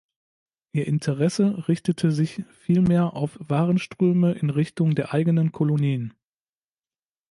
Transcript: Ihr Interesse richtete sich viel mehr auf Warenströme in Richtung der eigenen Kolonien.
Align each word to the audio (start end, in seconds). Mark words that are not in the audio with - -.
Ihr 0.71 0.87
Interesse 0.87 1.67
richtete 1.67 2.11
sich 2.11 2.43
viel 2.49 2.81
mehr 2.81 3.15
auf 3.15 3.37
Warenströme 3.39 4.31
in 4.31 4.49
Richtung 4.49 4.95
der 4.95 5.13
eigenen 5.13 5.51
Kolonien. 5.51 6.15